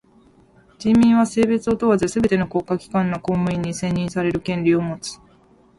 [0.79, 5.19] 人民は性別を問わずすべての国家機関の公務員に選任される権利をもつ。